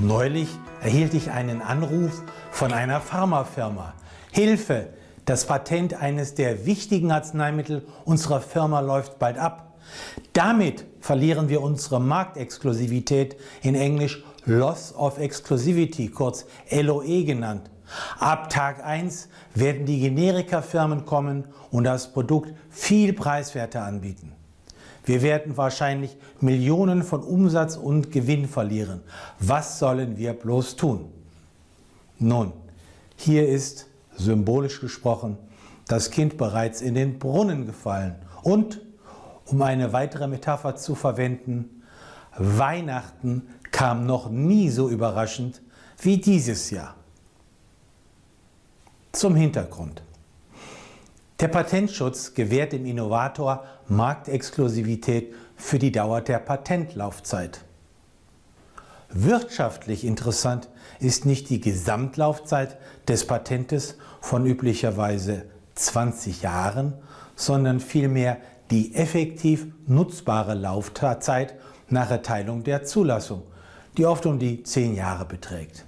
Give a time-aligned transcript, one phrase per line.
[0.00, 0.48] Neulich
[0.80, 3.94] erhielt ich einen Anruf von einer Pharmafirma.
[4.30, 4.90] Hilfe,
[5.24, 9.76] das Patent eines der wichtigen Arzneimittel unserer Firma läuft bald ab.
[10.34, 17.68] Damit verlieren wir unsere Marktexklusivität, in Englisch Loss of Exclusivity, kurz LOE genannt.
[18.20, 24.37] Ab Tag 1 werden die Generikafirmen kommen und das Produkt viel preiswerter anbieten.
[25.08, 29.00] Wir werden wahrscheinlich Millionen von Umsatz und Gewinn verlieren.
[29.38, 31.10] Was sollen wir bloß tun?
[32.18, 32.52] Nun,
[33.16, 35.38] hier ist, symbolisch gesprochen,
[35.86, 38.16] das Kind bereits in den Brunnen gefallen.
[38.42, 38.82] Und,
[39.46, 41.82] um eine weitere Metapher zu verwenden,
[42.36, 45.62] Weihnachten kam noch nie so überraschend
[46.02, 46.96] wie dieses Jahr.
[49.12, 50.02] Zum Hintergrund.
[51.40, 57.60] Der Patentschutz gewährt dem Innovator Marktexklusivität für die Dauer der Patentlaufzeit.
[59.10, 65.44] Wirtschaftlich interessant ist nicht die Gesamtlaufzeit des Patentes von üblicherweise
[65.76, 66.94] 20 Jahren,
[67.36, 68.38] sondern vielmehr
[68.72, 71.54] die effektiv nutzbare Laufzeit
[71.88, 73.44] nach Erteilung der Zulassung,
[73.96, 75.86] die oft um die 10 Jahre beträgt.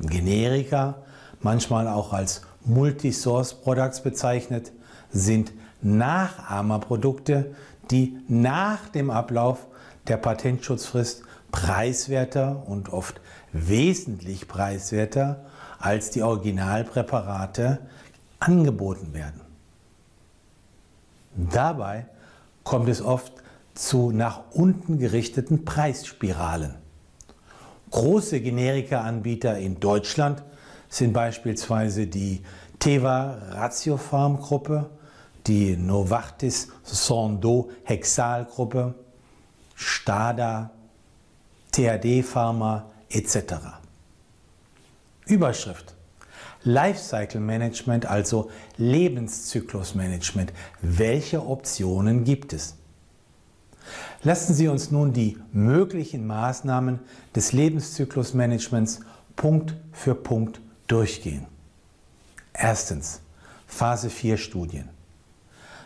[0.00, 0.98] Generika
[1.40, 4.72] manchmal auch als Multi-Source Products bezeichnet,
[5.10, 7.54] sind Nachahmerprodukte,
[7.90, 9.66] die nach dem Ablauf
[10.06, 13.20] der Patentschutzfrist preiswerter und oft
[13.52, 15.44] wesentlich preiswerter
[15.78, 17.80] als die Originalpräparate
[18.38, 19.40] angeboten werden.
[21.34, 22.06] Dabei
[22.64, 23.32] kommt es oft
[23.74, 26.74] zu nach unten gerichteten Preisspiralen.
[27.90, 30.42] Große Generika-Anbieter in Deutschland
[30.90, 32.42] sind beispielsweise die
[32.78, 34.90] Teva Ratiopharm Gruppe,
[35.46, 38.94] die Novartis Sando Hexal Gruppe,
[39.74, 40.70] Stada,
[41.72, 43.54] THD Pharma etc.
[45.26, 45.94] Überschrift
[46.62, 50.52] Lifecycle Management, also Lebenszyklusmanagement.
[50.82, 52.76] Welche Optionen gibt es?
[54.22, 56.98] Lassen Sie uns nun die möglichen Maßnahmen
[57.34, 59.00] des Lebenszyklusmanagements
[59.36, 61.46] Punkt für Punkt durchgehen.
[62.52, 63.20] Erstens,
[63.66, 64.88] Phase 4 Studien.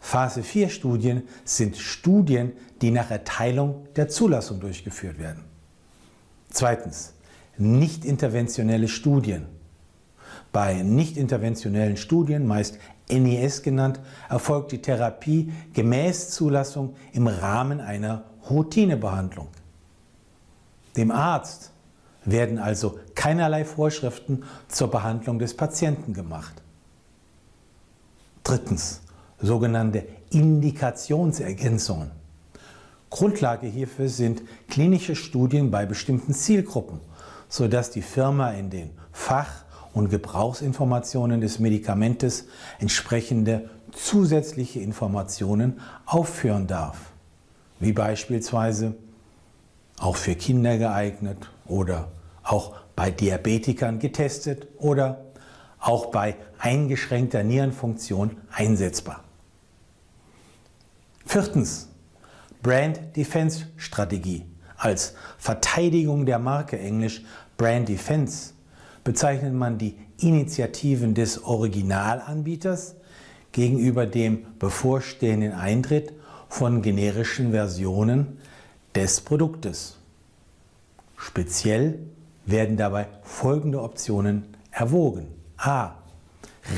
[0.00, 5.44] Phase 4 Studien sind Studien, die nach Erteilung der Zulassung durchgeführt werden.
[6.50, 7.12] Zweitens,
[7.58, 9.46] nicht interventionelle Studien.
[10.52, 12.78] Bei nicht interventionellen Studien, meist
[13.10, 19.48] NES genannt, erfolgt die Therapie gemäß Zulassung im Rahmen einer Routinebehandlung.
[20.96, 21.72] Dem Arzt
[22.26, 26.62] werden also keinerlei Vorschriften zur Behandlung des Patienten gemacht.
[28.44, 29.00] Drittens,
[29.40, 32.10] sogenannte Indikationsergänzungen.
[33.10, 37.00] Grundlage hierfür sind klinische Studien bei bestimmten Zielgruppen,
[37.48, 39.64] sodass die Firma in den Fach-
[39.94, 42.46] und Gebrauchsinformationen des Medikamentes
[42.78, 46.98] entsprechende zusätzliche Informationen aufführen darf,
[47.80, 48.94] wie beispielsweise
[49.98, 52.08] auch für Kinder geeignet oder
[52.46, 55.24] auch bei Diabetikern getestet oder
[55.78, 59.22] auch bei eingeschränkter Nierenfunktion einsetzbar.
[61.24, 61.88] Viertens,
[62.62, 64.46] Brand Defense Strategie.
[64.76, 67.22] Als Verteidigung der Marke englisch
[67.56, 68.52] Brand Defense
[69.04, 72.96] bezeichnet man die Initiativen des Originalanbieters
[73.52, 76.12] gegenüber dem bevorstehenden Eintritt
[76.48, 78.38] von generischen Versionen
[78.94, 79.96] des Produktes.
[81.16, 81.98] Speziell
[82.46, 85.28] werden dabei folgende Optionen erwogen.
[85.58, 85.96] A.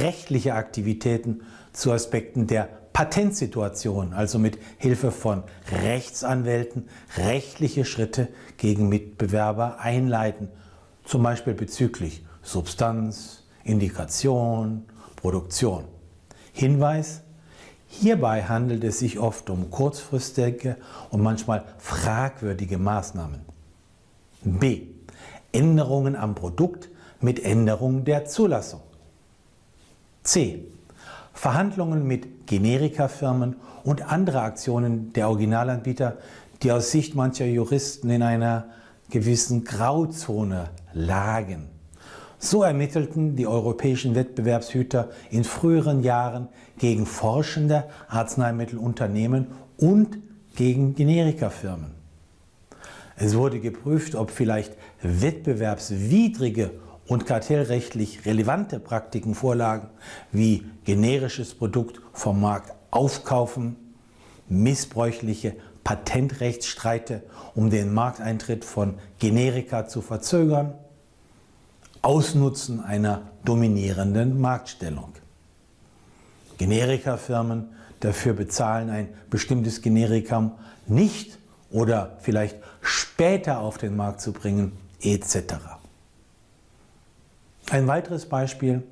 [0.00, 1.42] Rechtliche Aktivitäten
[1.72, 5.42] zu Aspekten der Patentsituation, also mit Hilfe von
[5.82, 6.88] Rechtsanwälten
[7.18, 10.48] rechtliche Schritte gegen Mitbewerber einleiten,
[11.04, 14.84] zum Beispiel bezüglich Substanz, Indikation,
[15.16, 15.84] Produktion.
[16.52, 17.22] Hinweis,
[17.88, 20.76] hierbei handelt es sich oft um kurzfristige
[21.10, 23.40] und manchmal fragwürdige Maßnahmen.
[24.44, 24.93] B.
[25.54, 26.90] Änderungen am Produkt
[27.20, 28.80] mit Änderung der Zulassung.
[30.22, 30.64] C.
[31.32, 36.18] Verhandlungen mit Generikafirmen und andere Aktionen der Originalanbieter,
[36.62, 38.66] die aus Sicht mancher Juristen in einer
[39.10, 41.68] gewissen Grauzone lagen.
[42.38, 46.48] So ermittelten die europäischen Wettbewerbshüter in früheren Jahren
[46.78, 49.46] gegen forschende Arzneimittelunternehmen
[49.78, 50.18] und
[50.54, 52.03] gegen Generikafirmen.
[53.16, 56.72] Es wurde geprüft, ob vielleicht wettbewerbswidrige
[57.06, 59.88] und kartellrechtlich relevante Praktiken vorlagen,
[60.32, 63.76] wie generisches Produkt vom Markt aufkaufen,
[64.48, 67.22] missbräuchliche Patentrechtsstreite,
[67.54, 70.74] um den Markteintritt von Generika zu verzögern,
[72.02, 75.12] Ausnutzen einer dominierenden Marktstellung.
[76.58, 77.68] Generikafirmen
[78.00, 80.52] dafür bezahlen, ein bestimmtes Generikam
[80.86, 81.38] nicht
[81.70, 82.56] oder vielleicht
[83.14, 85.54] später auf den Markt zu bringen, etc.
[87.70, 88.82] Ein weiteres Beispiel,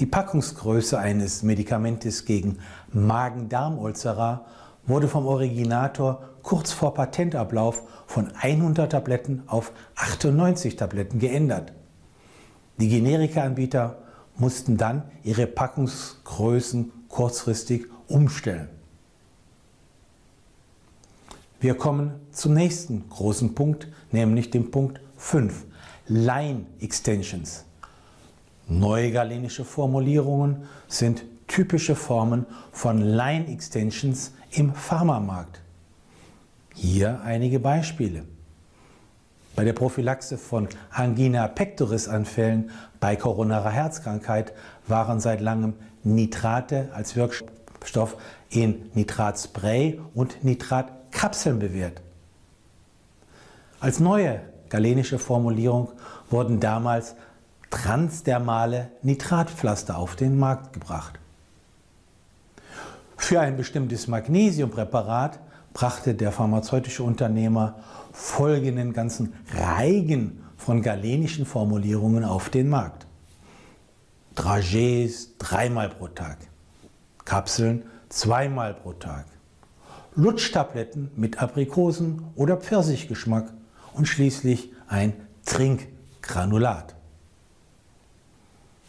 [0.00, 2.58] die Packungsgröße eines Medikamentes gegen
[2.92, 4.44] Magen-Darm-Ulzera
[4.86, 11.72] wurde vom Originator kurz vor Patentablauf von 100 Tabletten auf 98 Tabletten geändert.
[12.76, 13.96] Die Generikaanbieter
[14.36, 18.68] mussten dann ihre Packungsgrößen kurzfristig umstellen.
[21.64, 25.64] Wir kommen zum nächsten großen Punkt, nämlich dem Punkt 5,
[26.08, 27.64] Line Extensions.
[28.68, 35.62] Neue galenische Formulierungen sind typische Formen von Line Extensions im Pharmamarkt.
[36.74, 38.24] Hier einige Beispiele.
[39.56, 44.52] Bei der Prophylaxe von Angina pectoris Anfällen bei koronarer Herzkrankheit
[44.86, 45.72] waren seit langem
[46.02, 48.18] Nitrate als Wirkstoff
[48.50, 50.44] in Nitratspray und
[51.14, 52.00] Nitratkapseln bewährt.
[53.80, 55.92] Als neue galenische Formulierung
[56.28, 57.14] wurden damals
[57.70, 61.18] transdermale Nitratpflaster auf den Markt gebracht.
[63.16, 65.38] Für ein bestimmtes Magnesiumpräparat
[65.72, 67.76] brachte der pharmazeutische Unternehmer
[68.12, 73.06] folgenden ganzen Reigen von galenischen Formulierungen auf den Markt.
[74.36, 76.38] Dragés dreimal pro Tag,
[77.24, 79.26] Kapseln zweimal pro Tag,
[80.16, 83.52] Lutschtabletten mit Aprikosen- oder Pfirsichgeschmack
[83.94, 85.14] und schließlich ein
[85.44, 86.94] Trinkgranulat.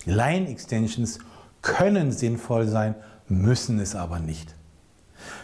[0.05, 1.19] Line Extensions
[1.61, 2.95] können sinnvoll sein,
[3.27, 4.53] müssen es aber nicht.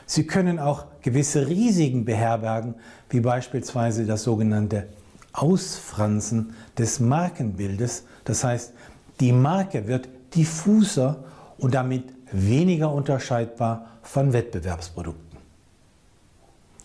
[0.05, 2.75] Sie können auch gewisse Risiken beherbergen,
[3.09, 4.87] wie beispielsweise das sogenannte
[5.33, 8.03] Ausfransen des Markenbildes.
[8.23, 8.73] Das heißt,
[9.19, 11.23] die Marke wird diffuser
[11.57, 15.30] und damit weniger unterscheidbar von Wettbewerbsprodukten.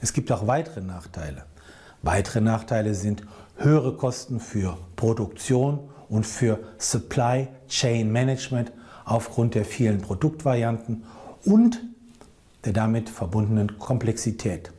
[0.00, 1.44] Es gibt auch weitere Nachteile.
[2.02, 3.22] Weitere Nachteile sind
[3.56, 8.72] höhere Kosten für Produktion und für Supply Chain Management
[9.04, 11.04] aufgrund der vielen Produktvarianten
[11.44, 11.80] und
[12.64, 14.72] der damit verbundenen Komplexität.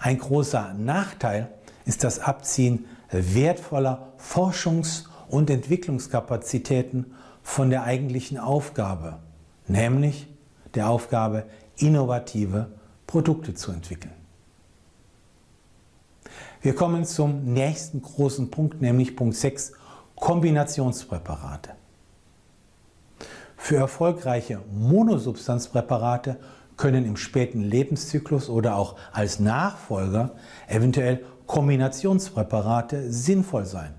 [0.00, 1.48] Ein großer Nachteil
[1.84, 9.18] ist das Abziehen wertvoller Forschungs- und Entwicklungskapazitäten von der eigentlichen Aufgabe,
[9.66, 10.28] nämlich
[10.74, 11.44] der Aufgabe,
[11.76, 12.68] innovative
[13.12, 14.14] Produkte zu entwickeln.
[16.62, 19.72] Wir kommen zum nächsten großen Punkt, nämlich Punkt 6,
[20.14, 21.72] Kombinationspräparate.
[23.58, 26.38] Für erfolgreiche Monosubstanzpräparate
[26.78, 30.30] können im späten Lebenszyklus oder auch als Nachfolger
[30.66, 33.92] eventuell Kombinationspräparate sinnvoll sein.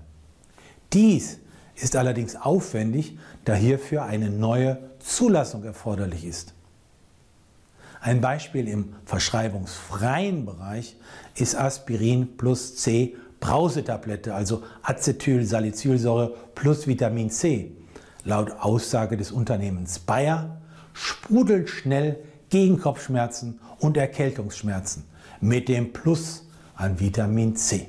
[0.92, 1.38] Dies
[1.76, 6.52] ist allerdings aufwendig, da hierfür eine neue Zulassung erforderlich ist.
[8.04, 10.94] Ein Beispiel im verschreibungsfreien Bereich
[11.36, 17.72] ist Aspirin plus C Brausetablette, also Acetylsalicylsäure plus Vitamin C
[18.24, 20.60] laut Aussage des Unternehmens Bayer
[20.92, 22.18] sprudelt schnell
[22.50, 25.04] gegen Kopfschmerzen und Erkältungsschmerzen
[25.40, 27.88] mit dem Plus an Vitamin C.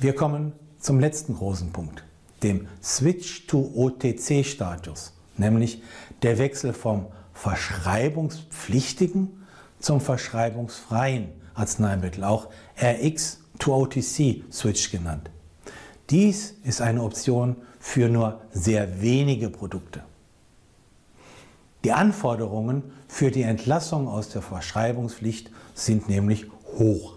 [0.00, 2.04] Wir kommen zum letzten großen Punkt,
[2.42, 5.82] dem Switch to OTC-Status, nämlich
[6.20, 7.06] der Wechsel vom
[7.42, 9.44] verschreibungspflichtigen
[9.80, 15.28] zum verschreibungsfreien Arzneimittel, auch RX to OTC Switch genannt.
[16.08, 20.04] Dies ist eine Option für nur sehr wenige Produkte.
[21.82, 26.46] Die Anforderungen für die Entlassung aus der Verschreibungspflicht sind nämlich
[26.78, 27.14] hoch.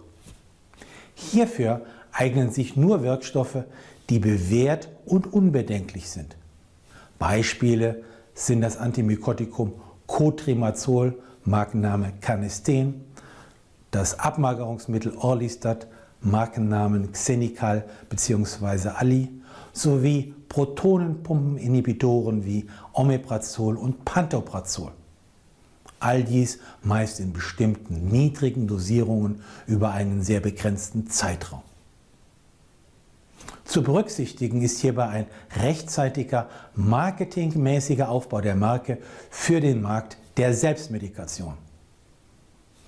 [1.14, 3.64] Hierfür eignen sich nur Wirkstoffe,
[4.10, 6.36] die bewährt und unbedenklich sind.
[7.20, 8.04] Beispiele
[8.34, 9.74] sind das Antimykotikum
[10.08, 13.06] Cotrimazol, Markenname Canesten,
[13.92, 15.88] das Abmagerungsmittel Orlistat,
[16.22, 18.90] Markennamen Xenical bzw.
[18.90, 19.30] Ali
[19.74, 24.92] sowie Protonenpumpeninhibitoren wie Omeprazol und Pantoprazol.
[26.00, 31.62] All dies meist in bestimmten niedrigen Dosierungen über einen sehr begrenzten Zeitraum.
[33.64, 35.26] Zu berücksichtigen ist hierbei ein
[35.62, 39.00] rechtzeitiger marketingmäßiger Aufbau der Marke
[39.30, 41.58] für den Markt der Selbstmedikation.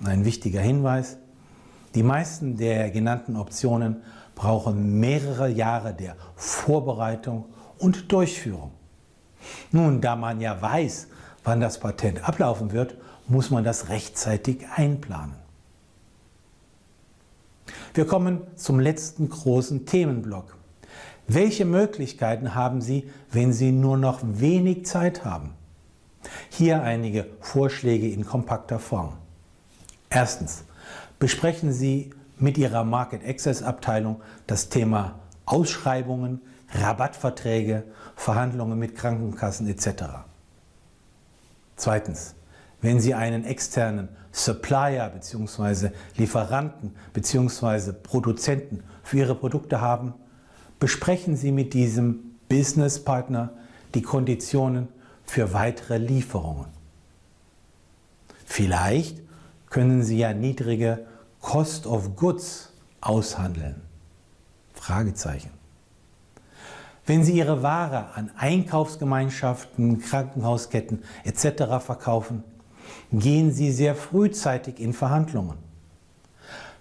[0.04, 1.18] Ein wichtiger Hinweis,
[1.94, 4.02] die meisten der genannten Optionen
[4.34, 7.46] brauchen mehrere Jahre der Vorbereitung
[7.78, 8.70] und Durchführung.
[9.72, 11.08] Nun, da man ja weiß,
[11.44, 15.34] wann das Patent ablaufen wird, muss man das rechtzeitig einplanen.
[17.98, 20.56] Wir kommen zum letzten großen Themenblock.
[21.26, 25.54] Welche Möglichkeiten haben Sie, wenn Sie nur noch wenig Zeit haben?
[26.48, 29.14] Hier einige Vorschläge in kompakter Form.
[30.10, 30.62] Erstens,
[31.18, 36.40] besprechen Sie mit Ihrer Market Access Abteilung das Thema Ausschreibungen,
[36.70, 37.82] Rabattverträge,
[38.14, 40.04] Verhandlungen mit Krankenkassen etc.
[41.74, 42.36] Zweitens,
[42.80, 45.90] wenn Sie einen externen Supplier bzw.
[46.16, 47.92] Lieferanten bzw.
[47.92, 50.14] Produzenten für Ihre Produkte haben,
[50.78, 53.50] besprechen Sie mit diesem Businesspartner
[53.94, 54.88] die Konditionen
[55.24, 56.66] für weitere Lieferungen.
[58.44, 59.20] Vielleicht
[59.70, 61.06] können Sie ja niedrige
[61.40, 63.82] Cost of Goods aushandeln.
[64.74, 65.50] Fragezeichen.
[67.06, 71.84] Wenn Sie Ihre Ware an Einkaufsgemeinschaften, Krankenhausketten etc.
[71.84, 72.44] verkaufen,
[73.12, 75.56] gehen Sie sehr frühzeitig in Verhandlungen.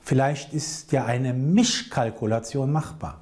[0.02, 3.20] Vielleicht ist ja eine Mischkalkulation machbar.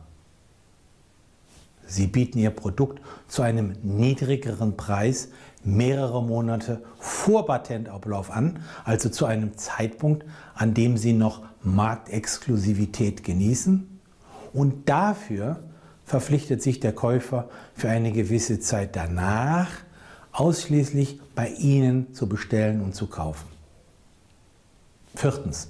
[1.87, 5.29] Sie bieten Ihr Produkt zu einem niedrigeren Preis
[5.63, 13.99] mehrere Monate vor Patentablauf an, also zu einem Zeitpunkt, an dem Sie noch Marktexklusivität genießen.
[14.53, 15.59] Und dafür
[16.05, 19.69] verpflichtet sich der Käufer für eine gewisse Zeit danach
[20.35, 23.47] ausschließlich bei Ihnen zu bestellen und zu kaufen.
[25.15, 25.69] Viertens.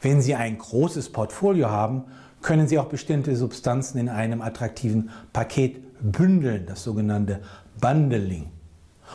[0.00, 2.04] Wenn Sie ein großes Portfolio haben,
[2.40, 7.40] können Sie auch bestimmte Substanzen in einem attraktiven Paket bündeln, das sogenannte
[7.80, 8.48] Bundling.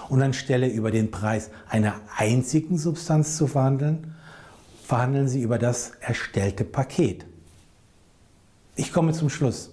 [0.09, 4.13] Und anstelle über den Preis einer einzigen Substanz zu verhandeln,
[4.83, 7.25] verhandeln Sie über das erstellte Paket.
[8.75, 9.71] Ich komme zum Schluss.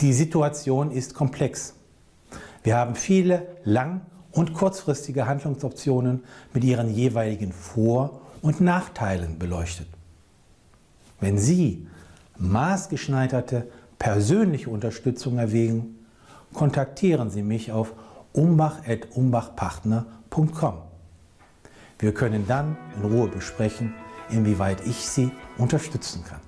[0.00, 1.74] Die Situation ist komplex.
[2.62, 9.88] Wir haben viele lang- und kurzfristige Handlungsoptionen mit ihren jeweiligen Vor- und Nachteilen beleuchtet.
[11.20, 11.86] Wenn Sie
[12.38, 15.98] maßgeschneiderte persönliche Unterstützung erwägen,
[16.52, 17.94] kontaktieren Sie mich auf
[18.32, 20.74] umbach.umbachpartner.com.
[21.98, 23.92] Wir können dann in Ruhe besprechen,
[24.30, 26.40] inwieweit ich Sie unterstützen kann.